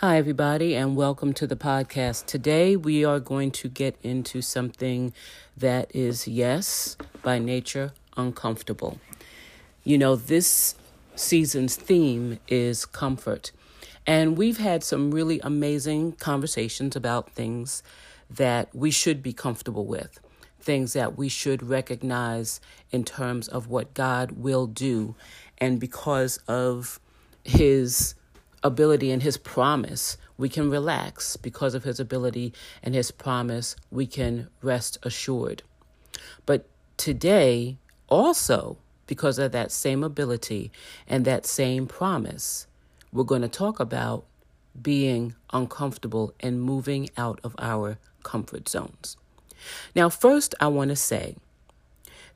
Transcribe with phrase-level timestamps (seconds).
[0.00, 2.26] Hi, everybody, and welcome to the podcast.
[2.26, 5.14] Today, we are going to get into something
[5.56, 8.98] that is, yes, by nature, uncomfortable.
[9.84, 10.74] You know, this
[11.14, 13.52] season's theme is comfort,
[14.06, 17.82] and we've had some really amazing conversations about things
[18.28, 20.20] that we should be comfortable with,
[20.60, 25.14] things that we should recognize in terms of what God will do,
[25.56, 27.00] and because of
[27.44, 28.14] His
[28.62, 31.36] ability and his promise, we can relax.
[31.36, 32.52] Because of his ability
[32.82, 35.62] and his promise, we can rest assured.
[36.44, 36.66] But
[36.96, 37.78] today,
[38.08, 40.72] also, because of that same ability
[41.06, 42.66] and that same promise,
[43.12, 44.24] we're going to talk about
[44.80, 49.16] being uncomfortable and moving out of our comfort zones.
[49.94, 51.36] Now, first, I want to say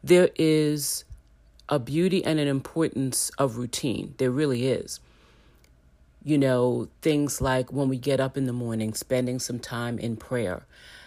[0.02, 1.05] there is
[1.69, 4.14] a beauty and an importance of routine.
[4.19, 5.00] There really is
[6.23, 10.17] you know, things like when we get up in the morning, spending some time in
[10.17, 10.67] prayer,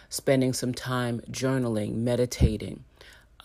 [0.09, 2.83] spending some time journaling, meditating,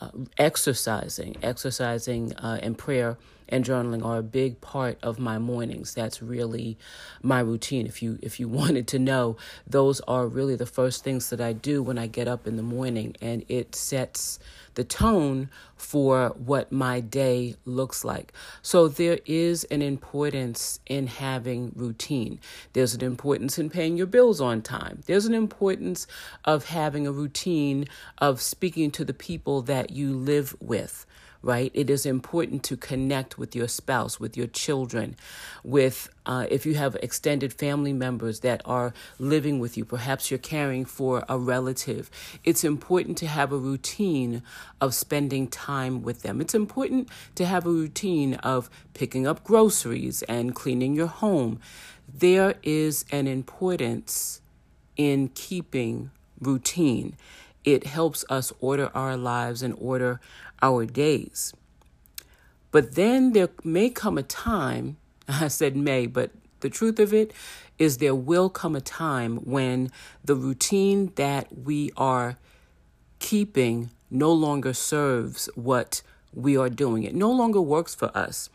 [0.00, 5.94] uh, exercising, exercising uh, and prayer and journaling are a big part of my mornings.
[5.94, 6.76] That's really
[7.22, 7.86] my routine.
[7.86, 11.52] If you if you wanted to know, those are really the first things that I
[11.52, 14.38] do when I get up in the morning, and it sets
[14.78, 18.32] the tone for what my day looks like.
[18.62, 22.38] So there is an importance in having routine.
[22.74, 25.00] There's an importance in paying your bills on time.
[25.06, 26.06] There's an importance
[26.44, 27.86] of having a routine
[28.18, 31.04] of speaking to the people that you live with
[31.42, 31.70] right?
[31.74, 35.16] It is important to connect with your spouse, with your children,
[35.62, 40.38] with uh, if you have extended family members that are living with you, perhaps you're
[40.38, 42.10] caring for a relative.
[42.44, 44.42] It's important to have a routine
[44.80, 46.40] of spending time with them.
[46.40, 51.60] It's important to have a routine of picking up groceries and cleaning your home.
[52.12, 54.40] There is an importance
[54.96, 57.16] in keeping routine.
[57.64, 60.20] It helps us order our lives and order
[60.62, 61.52] our days.
[62.70, 64.96] But then there may come a time,
[65.28, 67.32] I said may, but the truth of it
[67.78, 69.90] is there will come a time when
[70.24, 72.36] the routine that we are
[73.18, 76.02] keeping no longer serves what
[76.34, 77.04] we are doing.
[77.04, 78.50] It no longer works for us.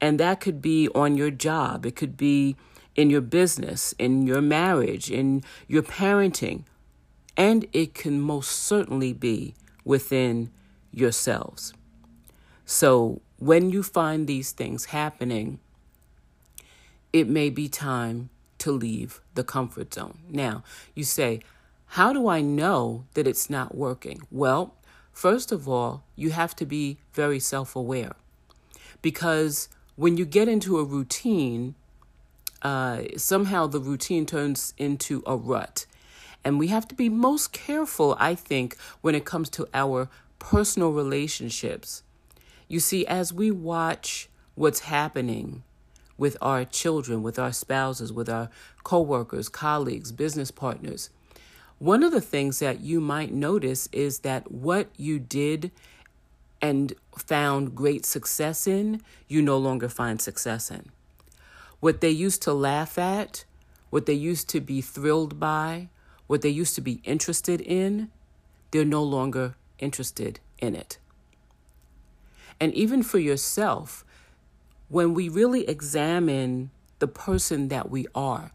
[0.00, 2.56] And that could be on your job, it could be
[2.94, 6.64] in your business, in your marriage, in your parenting,
[7.42, 9.52] and it can most certainly be
[9.84, 10.48] within
[10.92, 11.74] yourselves.
[12.64, 15.58] So when you find these things happening,
[17.12, 20.20] it may be time to leave the comfort zone.
[20.30, 20.62] Now,
[20.94, 21.40] you say,
[21.98, 24.22] How do I know that it's not working?
[24.30, 24.76] Well,
[25.12, 28.14] first of all, you have to be very self aware
[29.02, 31.74] because when you get into a routine,
[32.62, 35.86] uh, somehow the routine turns into a rut.
[36.44, 40.08] And we have to be most careful, I think, when it comes to our
[40.38, 42.02] personal relationships.
[42.68, 45.62] You see, as we watch what's happening
[46.18, 48.50] with our children, with our spouses, with our
[48.82, 51.10] coworkers, colleagues, business partners,
[51.78, 55.72] one of the things that you might notice is that what you did
[56.60, 60.90] and found great success in, you no longer find success in.
[61.80, 63.44] What they used to laugh at,
[63.90, 65.88] what they used to be thrilled by,
[66.32, 68.10] what they used to be interested in,
[68.70, 70.96] they're no longer interested in it.
[72.58, 74.02] And even for yourself,
[74.88, 78.50] when we really examine the person that we are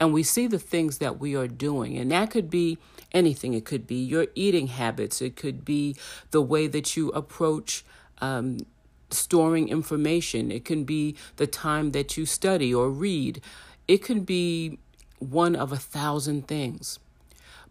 [0.00, 2.78] and we see the things that we are doing, and that could be
[3.12, 5.94] anything, it could be your eating habits, it could be
[6.32, 7.84] the way that you approach.
[8.18, 8.58] Um,
[9.10, 10.50] storing information.
[10.50, 13.40] It can be the time that you study or read.
[13.86, 14.80] It can be
[15.20, 16.98] one of a thousand things.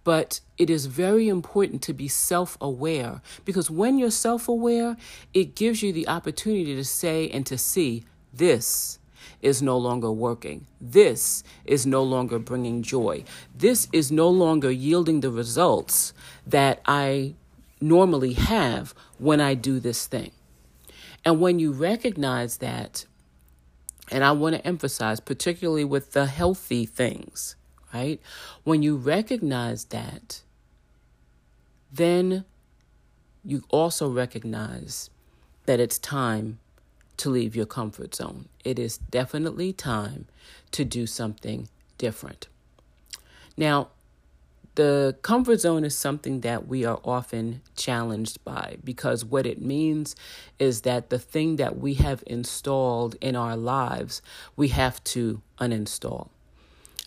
[0.03, 4.97] But it is very important to be self aware because when you're self aware,
[5.33, 8.03] it gives you the opportunity to say and to see
[8.33, 8.99] this
[9.41, 10.65] is no longer working.
[10.79, 13.23] This is no longer bringing joy.
[13.55, 16.13] This is no longer yielding the results
[16.47, 17.35] that I
[17.79, 20.31] normally have when I do this thing.
[21.25, 23.05] And when you recognize that,
[24.11, 27.55] and I want to emphasize, particularly with the healthy things,
[27.93, 28.19] right?
[28.63, 30.41] When you recognize that,
[31.91, 32.45] then
[33.45, 35.09] you also recognize
[35.65, 36.59] that it's time
[37.17, 38.49] to leave your comfort zone.
[38.63, 40.25] It is definitely time
[40.71, 42.47] to do something different.
[43.55, 43.89] Now,
[44.75, 50.15] the comfort zone is something that we are often challenged by because what it means
[50.57, 54.23] is that the thing that we have installed in our lives,
[54.55, 56.29] we have to uninstall.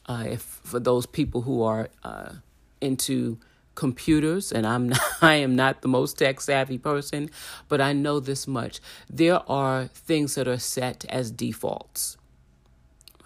[0.07, 2.33] Uh, if for those people who are uh,
[2.81, 3.39] into
[3.75, 7.31] computers, and I'm not, I am not the most tech savvy person,
[7.69, 8.81] but I know this much:
[9.11, 12.17] there are things that are set as defaults,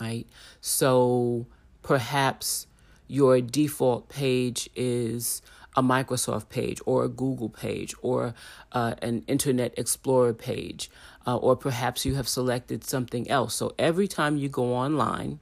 [0.01, 0.27] right?
[0.61, 1.47] So
[1.83, 2.67] perhaps
[3.07, 5.43] your default page is
[5.77, 8.35] a Microsoft page or a Google page or
[8.73, 10.91] uh, an Internet Explorer page,
[11.27, 13.55] uh, or perhaps you have selected something else.
[13.55, 15.39] So every time you go online,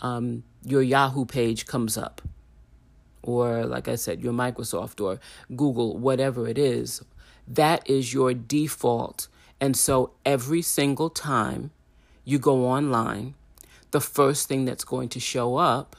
[0.00, 2.22] um, your Yahoo page comes up,
[3.22, 5.20] or like I said, your Microsoft or
[5.54, 7.02] Google, whatever it is,
[7.46, 9.28] that is your default.
[9.60, 11.70] And so every single time
[12.24, 13.34] you go online,
[13.90, 15.96] the first thing that's going to show up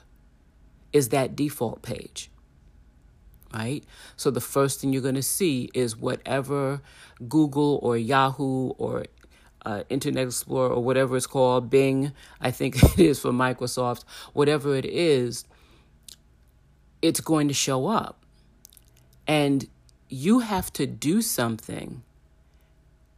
[0.91, 2.29] is that default page
[3.55, 3.83] right?
[4.17, 6.81] So the first thing you're going to see is whatever
[7.27, 9.05] Google or Yahoo or
[9.65, 14.03] uh, Internet Explorer or whatever it's called, Bing, I think it is for Microsoft,
[14.33, 15.45] whatever it is,
[17.01, 18.23] it's going to show up.
[19.27, 19.67] And
[20.07, 22.03] you have to do something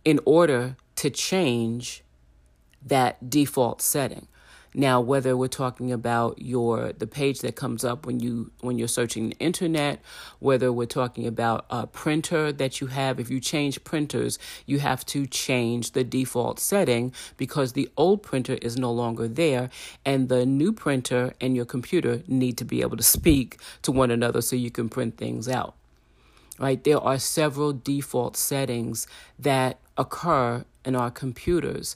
[0.06, 2.04] in order to change
[2.86, 4.28] that default setting.
[4.74, 8.88] Now, whether we're talking about your the page that comes up when you when you're
[8.88, 10.02] searching the internet,
[10.40, 15.06] whether we're talking about a printer that you have, if you change printers, you have
[15.08, 19.70] to change the default setting because the old printer is no longer there,
[20.06, 24.12] and the new printer and your computer need to be able to speak to one
[24.12, 25.76] another so you can print things out.
[26.60, 26.84] Right?
[26.84, 31.96] There are several default settings that occur in our computers.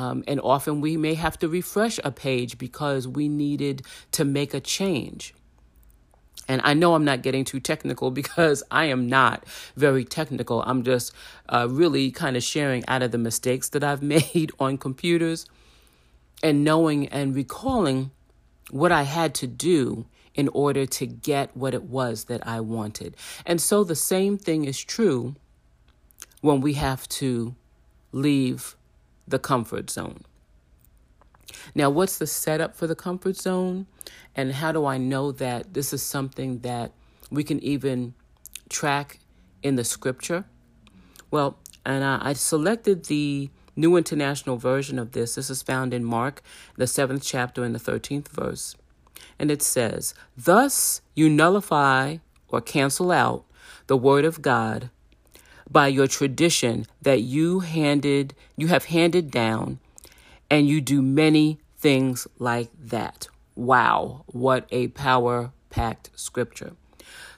[0.00, 3.82] Um, and often we may have to refresh a page because we needed
[4.12, 5.34] to make a change.
[6.48, 9.44] And I know I'm not getting too technical because I am not
[9.76, 10.62] very technical.
[10.62, 11.12] I'm just
[11.50, 15.44] uh, really kind of sharing out of the mistakes that I've made on computers
[16.42, 18.10] and knowing and recalling
[18.70, 23.18] what I had to do in order to get what it was that I wanted.
[23.44, 25.34] And so the same thing is true
[26.40, 27.54] when we have to
[28.12, 28.76] leave
[29.30, 30.24] the comfort zone.
[31.74, 33.86] Now, what's the setup for the comfort zone?
[34.34, 36.92] And how do I know that this is something that
[37.30, 38.14] we can even
[38.68, 39.20] track
[39.62, 40.44] in the scripture?
[41.30, 45.36] Well, and I, I selected the New International Version of this.
[45.36, 46.42] This is found in Mark,
[46.76, 48.76] the seventh chapter, and the 13th verse.
[49.38, 52.18] And it says, Thus you nullify
[52.48, 53.44] or cancel out
[53.86, 54.90] the word of God
[55.70, 59.78] by your tradition that you handed you have handed down
[60.50, 63.28] and you do many things like that.
[63.54, 66.72] Wow, what a power packed scripture.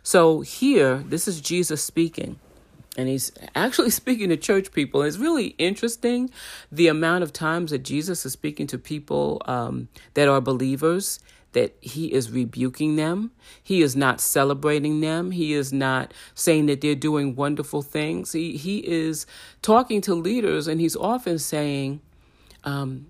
[0.02, 2.38] So here, this is Jesus speaking.
[2.96, 5.02] And he's actually speaking to church people.
[5.02, 6.30] It's really interesting
[6.70, 11.20] the amount of times that Jesus is speaking to people um, that are believers
[11.52, 13.30] that he is rebuking them.
[13.62, 15.30] He is not celebrating them.
[15.30, 18.32] He is not saying that they're doing wonderful things.
[18.32, 19.26] He, he is
[19.60, 22.00] talking to leaders and he's often saying,
[22.64, 23.06] um,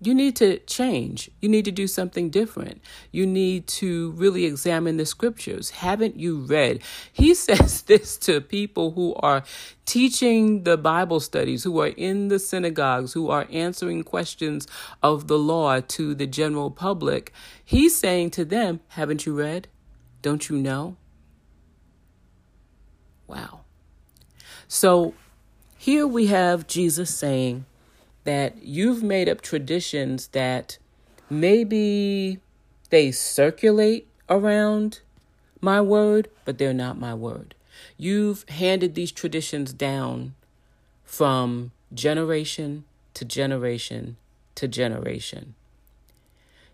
[0.00, 1.30] you need to change.
[1.40, 2.82] You need to do something different.
[3.12, 5.70] You need to really examine the scriptures.
[5.70, 6.82] Haven't you read?
[7.12, 9.42] He says this to people who are
[9.86, 14.66] teaching the Bible studies, who are in the synagogues, who are answering questions
[15.02, 17.32] of the law to the general public.
[17.64, 19.68] He's saying to them, Haven't you read?
[20.20, 20.96] Don't you know?
[23.26, 23.60] Wow.
[24.68, 25.14] So
[25.78, 27.64] here we have Jesus saying,
[28.26, 30.78] that you've made up traditions that
[31.30, 32.38] maybe
[32.90, 35.00] they circulate around
[35.60, 37.54] my word, but they're not my word.
[37.96, 40.34] You've handed these traditions down
[41.04, 44.16] from generation to generation
[44.56, 45.54] to generation.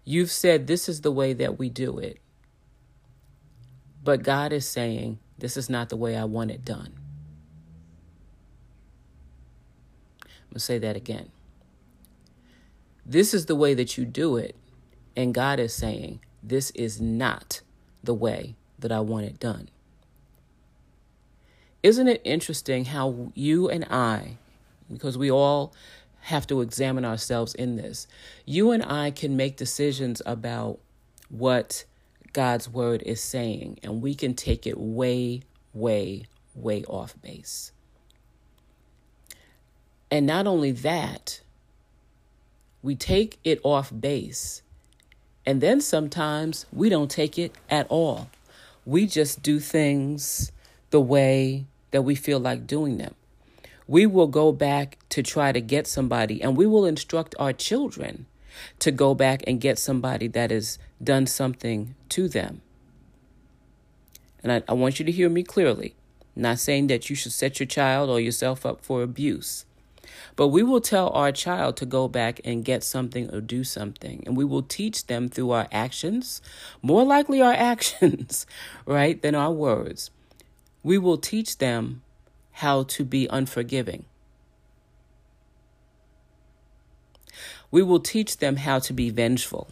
[0.05, 2.19] You've said this is the way that we do it.
[4.03, 6.93] But God is saying, this is not the way I want it done.
[10.23, 11.31] I'm going to say that again.
[13.05, 14.57] This is the way that you do it.
[15.17, 17.61] And God is saying, This is not
[18.03, 19.69] the way that I want it done.
[21.83, 24.37] Isn't it interesting how you and I,
[24.91, 25.75] because we all
[26.21, 28.07] have to examine ourselves in this,
[28.47, 30.79] you and I can make decisions about
[31.29, 31.85] what
[32.33, 35.43] God's word is saying, and we can take it way,
[35.75, 37.73] way, way off base.
[40.11, 41.41] And not only that,
[42.83, 44.62] we take it off base.
[45.47, 48.31] And then sometimes we don't take it at all.
[48.85, 50.53] We just do things
[50.91, 53.15] the way that we feel like doing them.
[53.87, 58.27] We will go back to try to get somebody and we will instruct our children
[58.79, 62.62] to go back and get somebody that has done something to them.
[64.43, 65.95] And I, I want you to hear me clearly.
[66.35, 69.65] Not saying that you should set your child or yourself up for abuse.
[70.37, 74.23] But we will tell our child to go back and get something or do something.
[74.26, 76.41] And we will teach them through our actions,
[76.81, 78.47] more likely our actions,
[78.87, 80.11] right, than our words.
[80.83, 82.02] We will teach them
[82.52, 84.05] how to be unforgiving.
[87.71, 89.69] We will teach them how to be vengeful.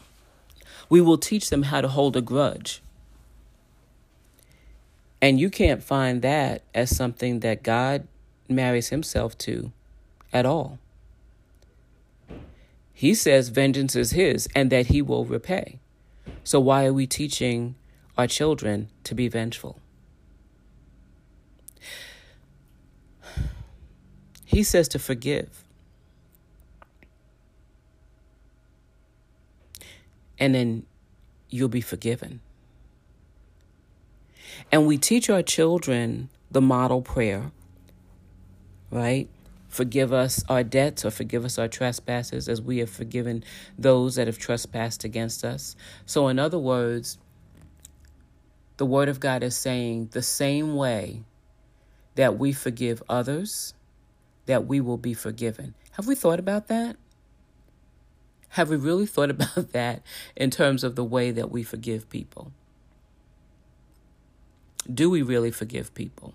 [0.88, 2.82] We will teach them how to hold a grudge.
[5.22, 8.08] And you can't find that as something that God
[8.48, 9.70] marries himself to
[10.32, 10.78] at all.
[12.92, 15.78] He says vengeance is his and that he will repay.
[16.44, 17.74] So why are we teaching
[18.18, 19.78] our children to be vengeful?
[24.44, 25.64] He says to forgive.
[30.38, 30.86] And then
[31.48, 32.40] you'll be forgiven.
[34.72, 37.52] And we teach our children the model prayer,
[38.90, 39.28] right?
[39.70, 43.44] Forgive us our debts or forgive us our trespasses as we have forgiven
[43.78, 45.76] those that have trespassed against us.
[46.04, 47.18] So, in other words,
[48.78, 51.22] the Word of God is saying the same way
[52.16, 53.72] that we forgive others,
[54.46, 55.74] that we will be forgiven.
[55.92, 56.96] Have we thought about that?
[58.50, 60.02] Have we really thought about that
[60.34, 62.52] in terms of the way that we forgive people?
[64.92, 66.34] Do we really forgive people?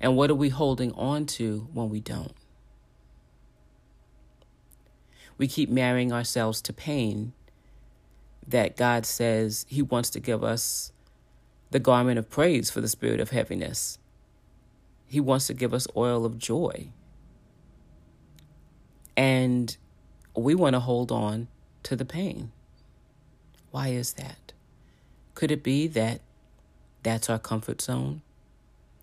[0.00, 2.34] And what are we holding on to when we don't?
[5.38, 7.32] We keep marrying ourselves to pain
[8.46, 10.92] that God says He wants to give us
[11.70, 13.98] the garment of praise for the spirit of heaviness.
[15.06, 16.88] He wants to give us oil of joy.
[19.16, 19.76] And
[20.36, 21.48] we want to hold on
[21.84, 22.52] to the pain.
[23.70, 24.52] Why is that?
[25.34, 26.20] Could it be that
[27.02, 28.22] that's our comfort zone?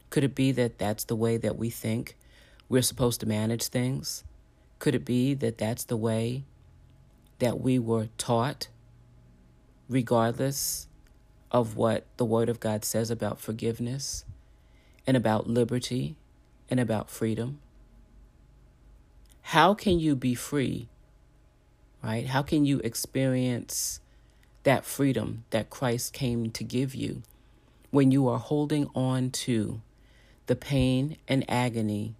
[0.10, 2.16] Could it be that that's the way that we think
[2.68, 4.24] we're supposed to manage things?
[4.80, 6.46] Could it be that that's the way
[7.40, 8.70] that we were taught,
[9.88, 10.88] regardless
[11.52, 14.26] of what the Word of God says about forgiveness
[15.06, 16.16] and about liberty
[16.70, 17.60] and about freedom?
[19.42, 20.90] How can you be free,
[22.04, 22.28] right?
[22.28, 24.00] How can you experience
[24.64, 27.24] that freedom that Christ came to give you
[27.90, 29.82] when you are holding on to
[30.50, 32.16] the pain and agony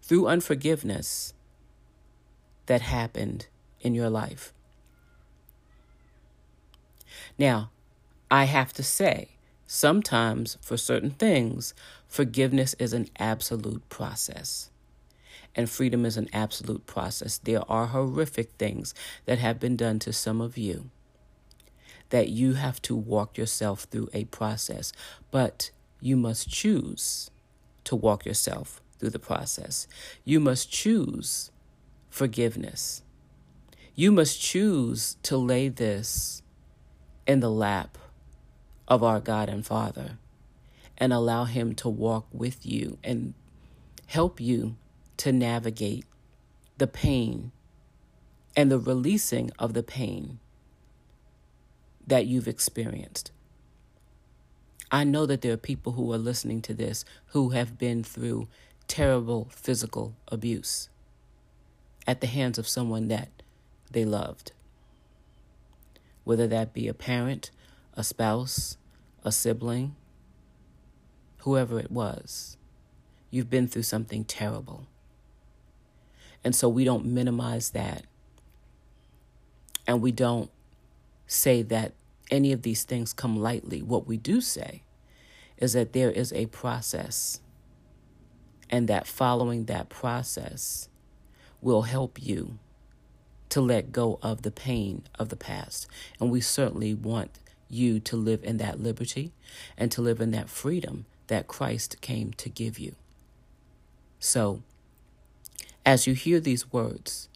[0.00, 1.34] through unforgiveness
[2.66, 3.48] that happened
[3.80, 4.52] in your life.
[7.36, 7.70] Now,
[8.30, 9.30] I have to say,
[9.66, 11.74] sometimes for certain things,
[12.06, 14.70] forgiveness is an absolute process.
[15.56, 17.38] And freedom is an absolute process.
[17.38, 18.94] There are horrific things
[19.24, 20.90] that have been done to some of you
[22.10, 24.92] that you have to walk yourself through a process,
[25.32, 27.32] but you must choose
[27.86, 29.86] to walk yourself through the process.
[30.24, 31.50] You must choose
[32.10, 33.02] forgiveness.
[33.94, 36.42] You must choose to lay this
[37.26, 37.98] in the lap
[38.86, 40.18] of our God and Father
[40.98, 43.34] and allow Him to walk with you and
[44.06, 44.76] help you
[45.18, 46.04] to navigate
[46.78, 47.52] the pain
[48.54, 50.38] and the releasing of the pain
[52.06, 53.32] that you've experienced.
[54.90, 58.48] I know that there are people who are listening to this who have been through
[58.86, 60.88] terrible physical abuse
[62.06, 63.28] at the hands of someone that
[63.90, 64.52] they loved.
[66.24, 67.50] Whether that be a parent,
[67.94, 68.76] a spouse,
[69.24, 69.96] a sibling,
[71.38, 72.56] whoever it was,
[73.30, 74.86] you've been through something terrible.
[76.44, 78.04] And so we don't minimize that.
[79.86, 80.50] And we don't
[81.26, 81.92] say that
[82.30, 83.82] any of these things come lightly.
[83.82, 84.82] What we do say
[85.58, 87.40] is that there is a process,
[88.68, 90.88] and that following that process
[91.60, 92.58] will help you
[93.48, 95.86] to let go of the pain of the past.
[96.20, 99.32] And we certainly want you to live in that liberty
[99.76, 102.94] and to live in that freedom that Christ came to give you.
[104.18, 104.62] So,
[105.84, 107.28] as you hear these words,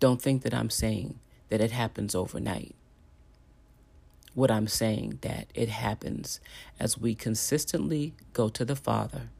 [0.00, 1.18] don't think that I'm saying
[1.48, 2.74] that it happens overnight
[4.36, 6.40] what I'm saying that it happens
[6.78, 9.30] as we consistently go to the Father,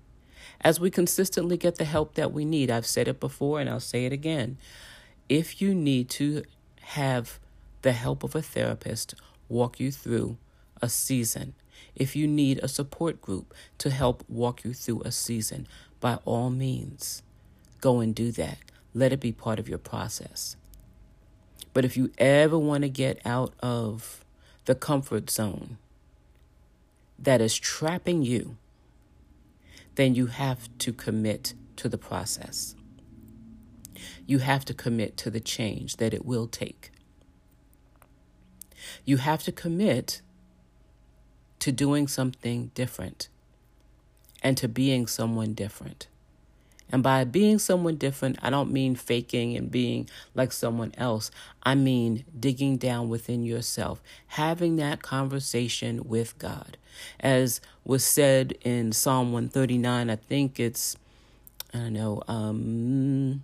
[0.62, 2.70] as we consistently get the help that we need.
[2.70, 4.56] I've said it before and I'll say it again.
[5.28, 6.44] If you need to
[6.80, 7.38] have
[7.82, 9.14] the help of a therapist
[9.50, 10.38] walk you through
[10.80, 11.52] a season,
[11.94, 15.68] if you need a support group to help walk you through a season,
[16.00, 17.22] by all means,
[17.82, 18.56] go and do that.
[18.94, 20.56] Let it be part of your process.
[21.74, 24.24] But if you ever want to get out of
[24.66, 25.78] the comfort zone
[27.18, 28.56] that is trapping you,
[29.94, 32.74] then you have to commit to the process.
[34.26, 36.90] You have to commit to the change that it will take.
[39.04, 40.20] You have to commit
[41.60, 43.28] to doing something different
[44.42, 46.08] and to being someone different.
[46.90, 51.30] And by being someone different, I don't mean faking and being like someone else.
[51.62, 56.76] I mean digging down within yourself, having that conversation with God.
[57.18, 60.96] As was said in Psalm 139, I think it's,
[61.74, 63.42] I don't know, um,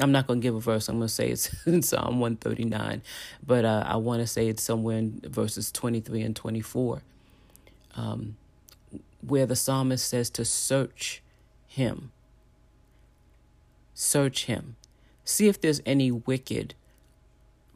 [0.00, 0.88] I'm not going to give a verse.
[0.88, 3.02] I'm going to say it's in Psalm 139,
[3.46, 7.02] but uh, I want to say it's somewhere in verses 23 and 24,
[7.96, 8.36] um,
[9.20, 11.22] where the psalmist says to search
[11.68, 12.10] him
[13.94, 14.76] Search him.
[15.24, 16.74] See if there's any wicked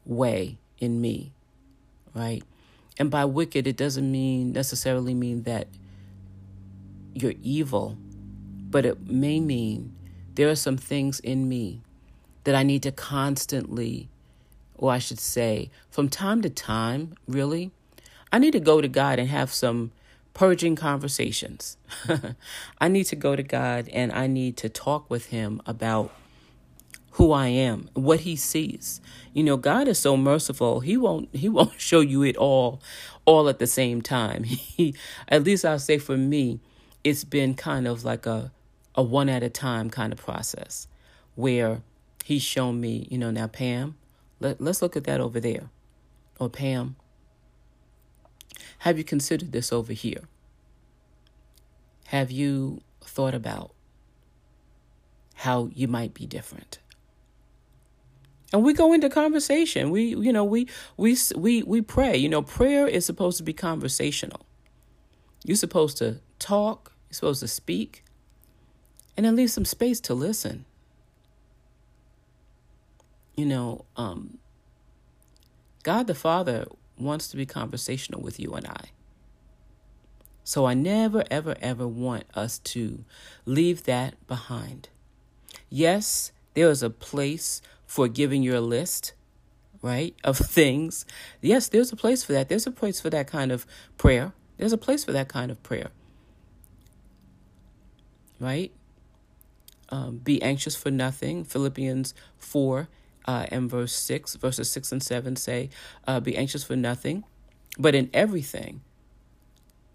[0.05, 1.31] way in me,
[2.13, 2.43] right?
[2.99, 5.67] And by wicked, it doesn't mean necessarily mean that
[7.13, 7.97] you're evil,
[8.69, 9.95] but it may mean
[10.35, 11.81] there are some things in me
[12.43, 14.07] that I need to constantly,
[14.75, 17.71] or I should say, from time to time, really,
[18.31, 19.91] I need to go to God and have some
[20.37, 21.77] purging conversations.
[22.79, 26.13] I need to go to God and I need to talk with Him about
[27.13, 29.01] who I am, what He sees.
[29.33, 30.81] You know, God is so merciful.
[30.81, 32.79] He won't He won't show you it all,
[33.25, 34.43] all at the same time.
[34.77, 34.93] He,
[35.27, 36.59] at least I'll say for me,
[37.03, 38.51] it's been kind of like a
[38.93, 40.87] a one at a time kind of process,
[41.33, 41.81] where
[42.23, 43.95] He's shown me, you know, now Pam,
[44.39, 45.71] let let's look at that over there,
[46.39, 46.95] or Pam,
[48.79, 50.23] have you considered this over here?
[52.07, 53.71] Have you thought about
[55.35, 56.79] how you might be different?
[58.53, 59.89] And we go into conversation.
[59.89, 62.15] We, you know, we we we we pray.
[62.15, 64.45] You know, prayer is supposed to be conversational.
[65.43, 66.93] You're supposed to talk.
[67.09, 68.05] You're supposed to speak,
[69.17, 70.65] and then leave some space to listen.
[73.35, 74.37] You know, um,
[75.83, 76.65] God the Father
[76.97, 78.85] wants to be conversational with you and I.
[80.43, 83.03] So I never, ever, ever want us to
[83.45, 84.89] leave that behind.
[85.69, 89.13] Yes, there is a place for giving your list,
[89.81, 91.05] right, of things.
[91.41, 92.47] Yes, there's a place for that.
[92.47, 93.65] There's a place for that kind of
[93.97, 94.33] prayer.
[94.57, 95.89] There's a place for that kind of prayer,
[98.39, 98.71] right?
[99.89, 101.43] Um, be anxious for nothing.
[101.43, 102.87] Philippians 4
[103.27, 105.69] uh, and verse 6, verses 6 and 7 say,
[106.07, 107.23] uh, Be anxious for nothing,
[107.77, 108.81] but in everything,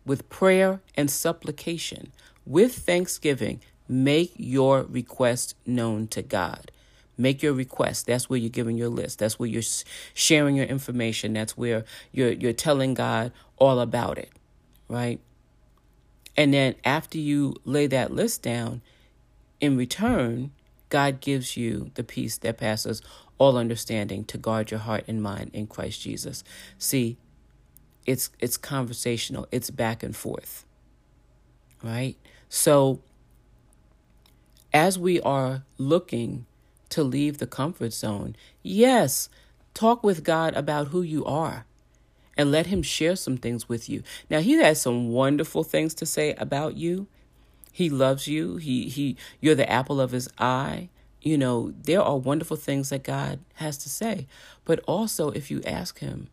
[0.04, 2.12] with prayer and supplication,
[2.44, 6.70] with thanksgiving, make your request known to God.
[7.16, 8.06] Make your request.
[8.06, 9.18] That's where you're giving your list.
[9.18, 9.62] That's where you're
[10.14, 11.34] sharing your information.
[11.34, 14.30] That's where you're you're telling God all about it,
[14.88, 15.20] right?
[16.36, 18.80] And then after you lay that list down,
[19.60, 20.50] in return,
[20.92, 23.00] God gives you the peace that passes
[23.38, 26.44] all understanding to guard your heart and mind in Christ Jesus.
[26.76, 27.16] See,
[28.05, 29.48] it's it's conversational.
[29.50, 30.66] It's back and forth.
[31.83, 32.18] Right?
[32.50, 33.00] So
[34.74, 36.44] as we are looking
[36.90, 39.31] to leave the comfort zone, yes,
[39.72, 41.64] talk with God about who you are
[42.37, 44.02] and let him share some things with you.
[44.28, 47.07] Now he has some wonderful things to say about you.
[47.72, 48.56] He loves you.
[48.56, 50.90] He he you're the apple of his eye.
[51.22, 54.26] You know, there are wonderful things that God has to say.
[54.64, 56.28] But also if you ask him,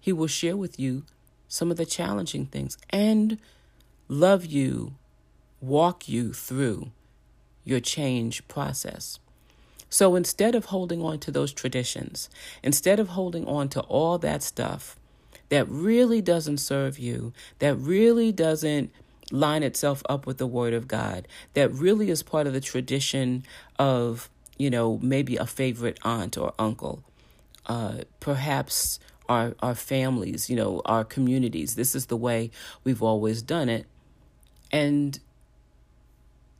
[0.00, 1.04] he will share with you
[1.48, 3.38] some of the challenging things and
[4.08, 4.94] love you,
[5.60, 6.90] walk you through
[7.64, 9.18] your change process.
[9.90, 12.28] So instead of holding on to those traditions,
[12.62, 14.96] instead of holding on to all that stuff
[15.48, 18.90] that really doesn't serve you, that really doesn't
[19.30, 23.44] line itself up with the Word of God that really is part of the tradition
[23.78, 27.02] of, you know, maybe a favorite aunt or uncle,
[27.66, 31.74] uh, perhaps our, our families, you know, our communities.
[31.74, 32.50] This is the way
[32.84, 33.86] we've always done it.
[34.72, 35.18] And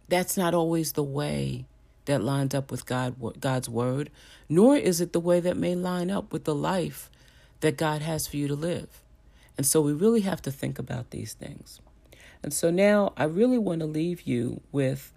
[0.08, 1.66] that's not always the way
[2.04, 4.10] that lines up with God, God's word,
[4.48, 7.10] nor is it the way that may line up with the life
[7.60, 9.02] that God has for you to live.
[9.56, 11.80] And so we really have to think about these things.
[12.42, 15.12] And so now I really want to leave you with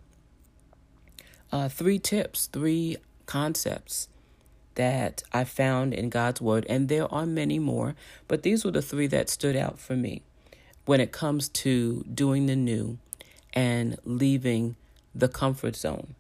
[1.51, 4.07] uh, three tips, three concepts
[4.75, 6.65] that I found in God's Word.
[6.69, 7.95] And there are many more,
[8.27, 10.23] but these were the three that stood out for me
[10.85, 12.97] when it comes to doing the new
[13.53, 14.75] and leaving
[15.13, 16.15] the comfort zone.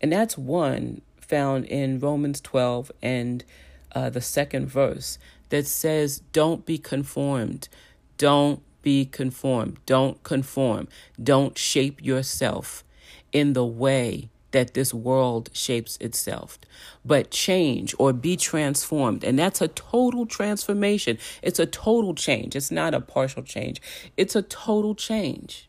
[0.00, 3.44] And that's one found in Romans 12 and
[3.92, 5.18] uh, the second verse
[5.50, 7.68] that says, Don't be conformed.
[8.16, 9.78] Don't be conformed.
[9.86, 10.88] Don't conform.
[11.22, 12.84] Don't shape yourself
[13.32, 16.58] in the way that this world shapes itself,
[17.04, 19.22] but change or be transformed.
[19.22, 21.18] And that's a total transformation.
[21.42, 22.56] It's a total change.
[22.56, 23.80] It's not a partial change,
[24.16, 25.68] it's a total change.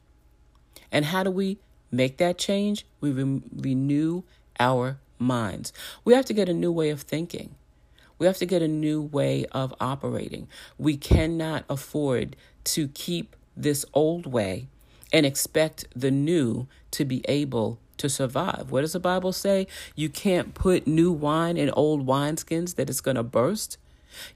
[0.92, 1.60] And how do we
[1.92, 2.86] make that change?
[3.02, 4.24] We re- renew
[4.60, 5.72] our minds.
[6.04, 7.56] We have to get a new way of thinking.
[8.18, 10.48] We have to get a new way of operating.
[10.78, 12.36] We cannot afford
[12.74, 14.68] to keep this old way
[15.12, 18.72] and expect the new to be able to survive.
[18.72, 19.68] What does the Bible say?
[19.96, 23.78] You can't put new wine in old wineskins that it's going to burst.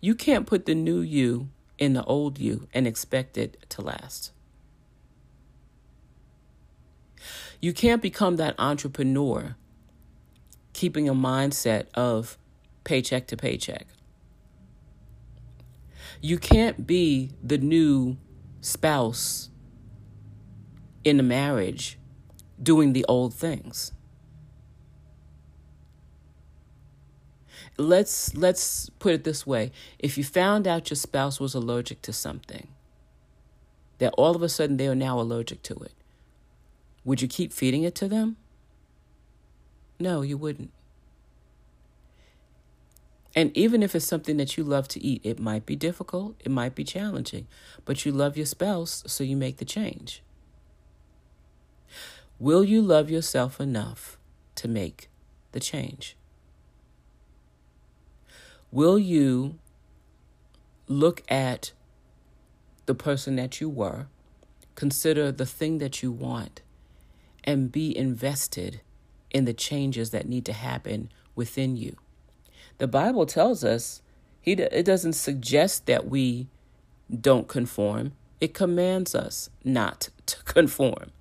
[0.02, 4.32] You can't put the new you in the old you and expect it to last.
[7.62, 9.56] You can't become that entrepreneur
[10.74, 12.38] keeping a mindset of
[12.84, 13.88] paycheck to paycheck.
[16.26, 18.16] You can't be the new
[18.62, 19.50] spouse
[21.04, 22.00] in a marriage
[22.62, 23.92] doing the old things.
[27.78, 29.74] Let's let's put it this way.
[30.00, 32.70] If you found out your spouse was allergic to something,
[33.98, 35.94] that all of a sudden they are now allergic to it,
[37.04, 38.38] would you keep feeding it to them?
[40.00, 40.72] No, you wouldn't.
[43.36, 46.52] And even if it's something that you love to eat, it might be difficult, it
[46.52, 47.48] might be challenging,
[47.84, 50.22] but you love your spouse, so you make the change.
[52.38, 54.18] Will you love yourself enough
[54.56, 55.10] to make
[55.52, 56.16] the change?
[58.72, 59.58] Will you
[60.88, 61.72] look at
[62.86, 64.08] the person that you were,
[64.76, 66.62] consider the thing that you want,
[67.44, 68.82] and be invested
[69.32, 71.96] in the changes that need to happen within you?
[72.78, 74.02] The Bible tells us
[74.42, 76.48] he it doesn't suggest that we
[77.10, 78.14] don't conform.
[78.42, 81.12] It commands us not to conform.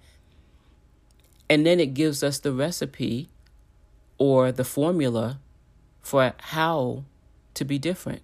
[1.49, 3.29] And then it gives us the recipe
[4.19, 5.39] or the formula
[6.01, 7.05] for how
[7.55, 8.23] to be different.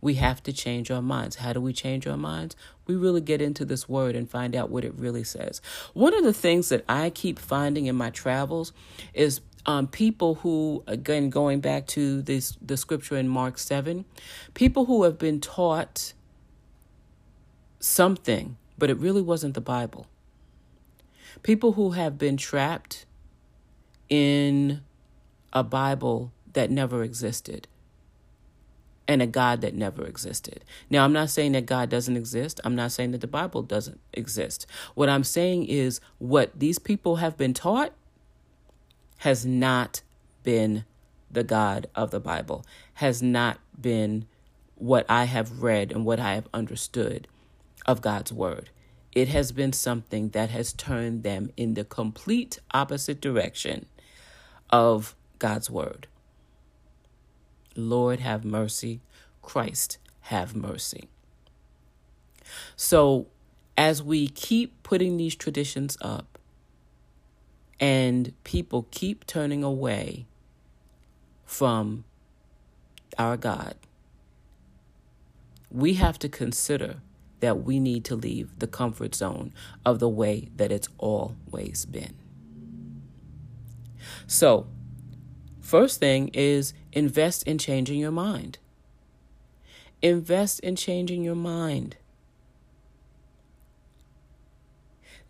[0.00, 1.36] We have to change our minds.
[1.36, 2.56] How do we change our minds?
[2.86, 5.60] We really get into this word and find out what it really says.
[5.92, 8.72] One of the things that I keep finding in my travels
[9.12, 14.06] is um, people who, again, going back to this the scripture in Mark seven,
[14.54, 16.14] people who have been taught
[17.78, 20.06] something, but it really wasn't the Bible.
[21.42, 23.06] People who have been trapped
[24.08, 24.80] in
[25.52, 27.68] a Bible that never existed
[29.10, 30.64] and a God that never existed.
[30.88, 32.60] Now, I'm not saying that God doesn't exist.
[32.62, 34.68] I'm not saying that the Bible doesn't exist.
[34.94, 37.92] What I'm saying is what these people have been taught
[39.18, 40.02] has not
[40.44, 40.84] been
[41.28, 44.26] the God of the Bible, has not been
[44.76, 47.26] what I have read and what I have understood
[47.86, 48.70] of God's Word.
[49.10, 53.86] It has been something that has turned them in the complete opposite direction
[54.70, 56.06] of God's word.
[57.76, 59.00] Lord, have mercy.
[59.42, 61.08] Christ, have mercy.
[62.76, 63.26] So,
[63.76, 66.38] as we keep putting these traditions up
[67.78, 70.26] and people keep turning away
[71.46, 72.04] from
[73.18, 73.74] our God,
[75.70, 76.96] we have to consider
[77.40, 79.52] that we need to leave the comfort zone
[79.84, 82.14] of the way that it's always been.
[84.26, 84.66] So,
[85.70, 88.58] first thing is invest in changing your mind.
[90.02, 91.96] Invest in changing your mind.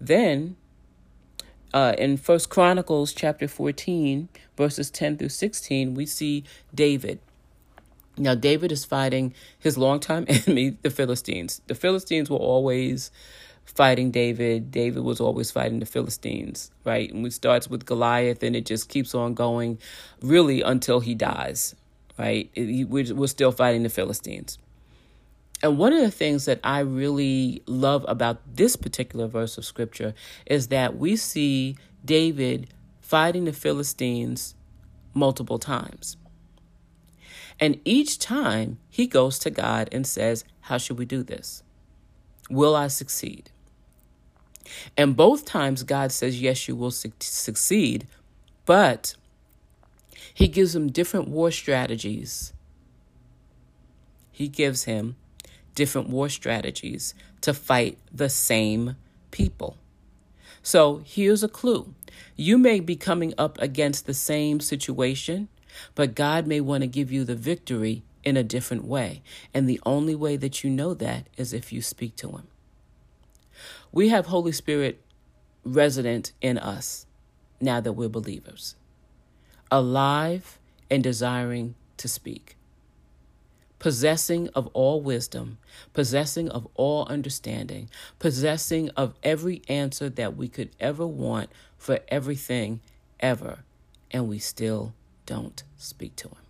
[0.01, 0.57] Then,
[1.75, 7.19] uh, in First Chronicles chapter 14, verses 10 through 16, we see David.
[8.17, 11.61] Now, David is fighting his longtime enemy, the Philistines.
[11.67, 13.11] The Philistines were always
[13.65, 14.71] fighting David.
[14.71, 17.13] David was always fighting the Philistines, right?
[17.13, 19.79] And it starts with Goliath and it just keeps on going
[20.23, 21.75] really until he dies,
[22.19, 22.51] right?
[22.57, 24.59] We're still fighting the Philistines.
[25.63, 30.15] And one of the things that I really love about this particular verse of scripture
[30.47, 32.69] is that we see David
[33.01, 34.55] fighting the Philistines
[35.13, 36.17] multiple times.
[37.59, 41.63] And each time he goes to God and says, How should we do this?
[42.51, 43.51] Will I succeed?
[44.97, 48.07] And both times God says, Yes, you will su- succeed,
[48.67, 49.15] but
[50.35, 52.53] he gives him different war strategies.
[54.31, 55.17] He gives him
[55.75, 58.97] different war strategies to fight the same
[59.31, 59.77] people.
[60.63, 61.95] So here's a clue
[62.37, 65.49] you may be coming up against the same situation
[65.95, 69.23] but God may want to give you the victory in a different way.
[69.55, 72.47] And the only way that you know that is if you speak to Him.
[73.93, 75.01] We have Holy Spirit
[75.65, 77.07] resident in us
[77.61, 78.77] now that we're believers,
[79.71, 80.59] alive
[80.91, 82.57] and desiring to speak,
[83.79, 85.59] possessing of all wisdom,
[85.93, 92.81] possessing of all understanding, possessing of every answer that we could ever want for everything
[93.19, 93.59] ever,
[94.11, 94.95] and we still
[95.27, 96.50] don't speak to Him.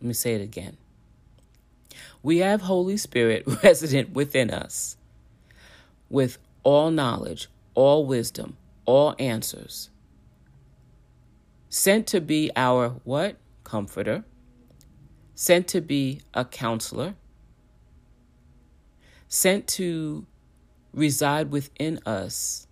[0.00, 0.76] Let me say it again.
[2.22, 4.96] We have Holy Spirit resident within us
[6.08, 9.90] with all knowledge, all wisdom, all answers.
[11.68, 13.36] Sent to be our what?
[13.64, 14.24] Comforter.
[15.34, 17.14] Sent to be a counselor.
[19.28, 20.26] Sent to
[20.94, 22.66] reside within us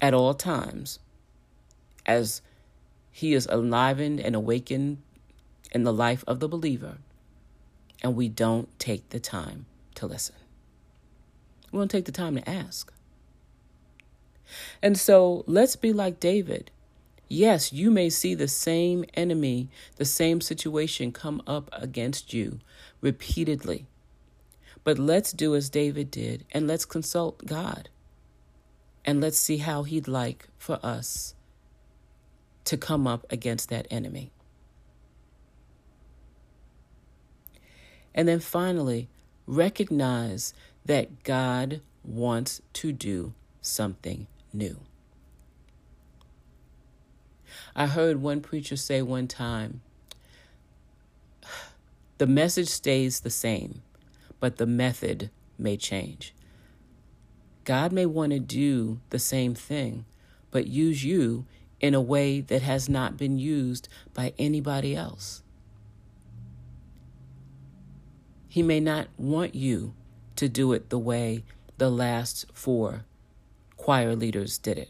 [0.00, 0.98] at all times
[2.04, 2.42] as
[3.10, 4.98] he is enlivened and awakened
[5.76, 6.96] in the life of the believer,
[8.02, 10.34] and we don't take the time to listen.
[11.70, 12.90] We don't take the time to ask.
[14.82, 16.70] And so let's be like David.
[17.28, 22.60] Yes, you may see the same enemy, the same situation come up against you
[23.02, 23.86] repeatedly.
[24.82, 27.90] But let's do as David did and let's consult God.
[29.04, 31.34] And let's see how He'd like for us
[32.64, 34.30] to come up against that enemy.
[38.16, 39.08] And then finally,
[39.46, 44.80] recognize that God wants to do something new.
[47.74, 49.82] I heard one preacher say one time
[52.18, 53.82] the message stays the same,
[54.40, 56.34] but the method may change.
[57.64, 60.06] God may want to do the same thing,
[60.50, 61.44] but use you
[61.80, 65.42] in a way that has not been used by anybody else.
[68.56, 69.92] He may not want you
[70.36, 71.44] to do it the way
[71.76, 73.04] the last four
[73.76, 74.88] choir leaders did it,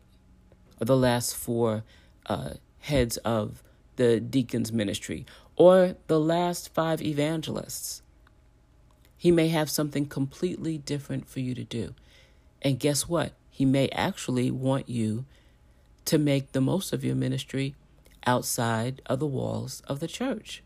[0.81, 1.83] or the last four
[2.27, 2.51] uh,
[2.83, 3.65] heads of
[3.97, 5.27] the deacons' ministry,
[5.57, 8.03] or the last five evangelists.
[9.17, 11.97] He may have something completely different for you to do.
[12.63, 13.33] And guess what?
[13.51, 15.25] He may actually want you
[16.05, 17.75] to make the most of your ministry
[18.25, 20.63] outside of the walls of the church.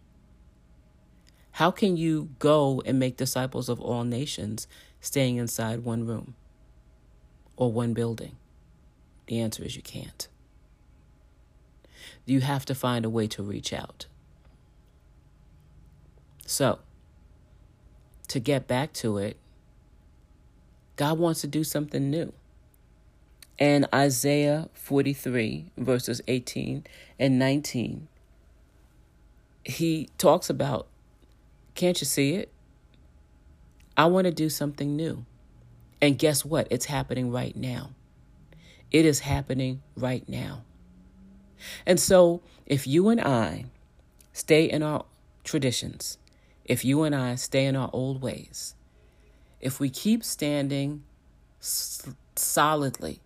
[1.52, 4.66] How can you go and make disciples of all nations
[5.00, 6.34] staying inside one room
[7.56, 8.36] or one building?
[9.26, 10.28] The answer is you can't.
[12.24, 14.06] You have to find a way to reach out.
[16.46, 16.80] So,
[18.28, 19.36] to get back to it,
[20.96, 22.32] God wants to do something new.
[23.58, 26.84] And Isaiah 43, verses 18
[27.18, 28.08] and 19,
[29.64, 30.88] he talks about
[31.80, 32.52] can't you see it?
[33.96, 35.24] I want to do something new.
[36.02, 36.68] And guess what?
[36.70, 37.92] It's happening right now.
[38.90, 40.62] It is happening right now.
[41.86, 43.64] And so, if you and I
[44.34, 45.06] stay in our
[45.42, 46.18] traditions,
[46.66, 48.74] if you and I stay in our old ways,
[49.58, 51.02] if we keep standing
[51.60, 53.20] solidly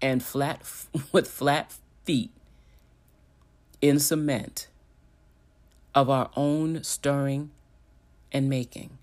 [0.00, 0.62] and flat
[1.12, 2.30] with flat feet
[3.80, 4.68] in cement
[5.96, 7.50] of our own stirring
[8.32, 8.98] and making.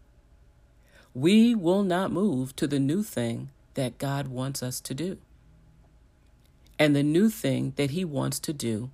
[1.14, 5.18] We will not move to the new thing that God wants us to do.
[6.78, 8.90] And the new thing that He wants to do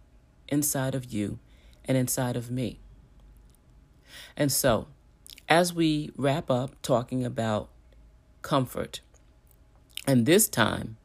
[0.47, 1.39] inside of you
[1.85, 2.79] and inside of me.
[4.35, 4.87] And so,
[5.47, 7.69] as we wrap up talking about
[8.41, 9.01] comfort,
[10.07, 10.97] and this time,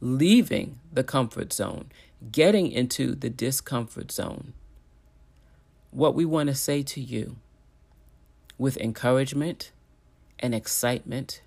[0.00, 1.90] leaving the comfort zone,
[2.30, 4.52] getting into the discomfort zone,
[5.90, 7.36] what we want to say to you
[8.62, 9.72] with encouragement
[10.38, 11.42] and excitement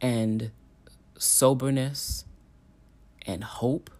[0.00, 0.52] and
[1.18, 2.24] soberness
[3.26, 3.90] and hope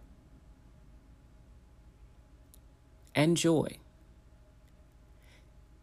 [3.13, 3.67] and joy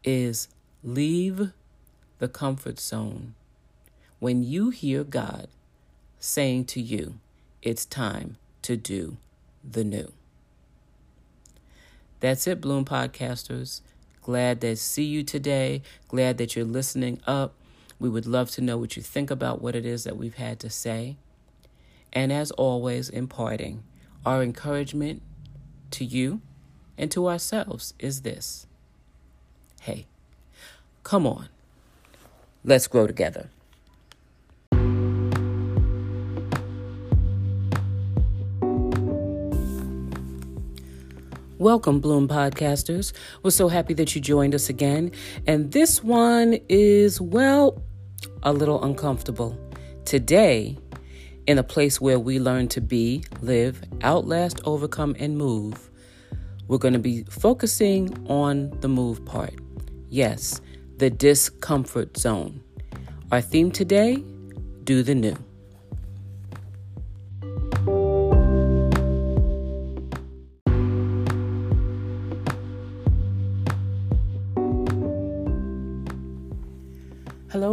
[0.02, 0.48] is
[0.82, 1.52] leave
[2.20, 3.34] the comfort zone
[4.18, 5.46] when you hear God
[6.18, 7.18] saying to you,
[7.60, 9.18] it's time to do
[9.62, 10.10] the new.
[12.20, 13.82] That's it, Bloom Podcasters.
[14.22, 15.82] Glad to see you today.
[16.06, 17.54] Glad that you're listening up.
[17.98, 20.60] We would love to know what you think about what it is that we've had
[20.60, 21.16] to say.
[22.12, 23.82] And as always, in parting,
[24.24, 25.22] our encouragement
[25.90, 26.40] to you
[26.96, 28.66] and to ourselves is this
[29.80, 30.06] hey,
[31.02, 31.48] come on,
[32.64, 33.50] let's grow together.
[41.62, 43.12] Welcome, Bloom Podcasters.
[43.44, 45.12] We're so happy that you joined us again.
[45.46, 47.80] And this one is, well,
[48.42, 49.56] a little uncomfortable.
[50.04, 50.76] Today,
[51.46, 55.88] in a place where we learn to be, live, outlast, overcome, and move,
[56.66, 59.54] we're going to be focusing on the move part.
[60.08, 60.60] Yes,
[60.96, 62.60] the discomfort zone.
[63.30, 64.16] Our theme today
[64.82, 65.36] do the new.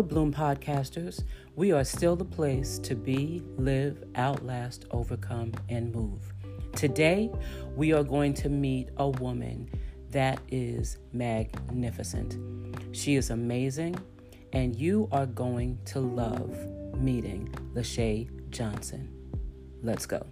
[0.09, 1.23] Bloom Podcasters.
[1.55, 6.33] We are still the place to be, live, outlast, overcome, and move.
[6.75, 7.31] Today,
[7.75, 9.69] we are going to meet a woman
[10.09, 12.37] that is magnificent.
[12.91, 13.99] She is amazing,
[14.51, 16.57] and you are going to love
[16.95, 19.13] meeting Lachey Johnson.
[19.83, 20.25] Let's go.